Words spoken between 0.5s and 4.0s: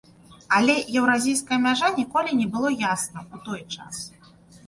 Але еўразійская мяжа ніколі не было ясна, у той час.